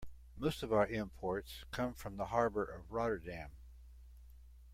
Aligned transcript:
Most 0.35 0.63
of 0.63 0.73
our 0.73 0.87
imports 0.87 1.63
come 1.69 1.93
from 1.93 2.17
the 2.17 2.25
harbor 2.25 2.63
of 2.63 2.91
Rotterdam. 2.91 3.51